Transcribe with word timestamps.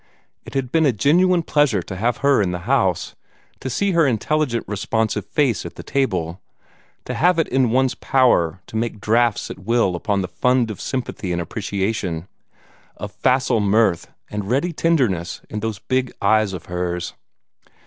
It 0.45 0.55
had 0.55 0.71
been 0.71 0.87
a 0.87 0.91
genuine 0.91 1.43
pleasure 1.43 1.83
to 1.83 1.95
have 1.95 2.17
her 2.25 2.41
in 2.41 2.49
the 2.49 2.61
house 2.65 3.13
to 3.59 3.69
see 3.69 3.91
her 3.91 4.07
intelligent 4.07 4.65
responsive 4.67 5.27
face 5.27 5.63
at 5.63 5.75
the 5.75 5.83
table 5.83 6.41
to 7.05 7.13
have 7.13 7.37
it 7.37 7.47
in 7.49 7.69
one's 7.69 7.93
power 7.93 8.61
to 8.65 8.75
make 8.75 8.99
drafts 8.99 9.51
at 9.51 9.59
will 9.59 9.95
upon 9.95 10.21
the 10.23 10.27
fund 10.27 10.71
of 10.71 10.81
sympathy 10.81 11.31
and 11.31 11.39
appreciation, 11.39 12.27
of 12.97 13.11
facile 13.11 13.59
mirth 13.59 14.11
and 14.31 14.49
ready 14.49 14.73
tenderness 14.73 15.41
in 15.51 15.59
those 15.59 15.77
big 15.77 16.11
eyes 16.19 16.53
of 16.53 16.65
hers. 16.65 17.13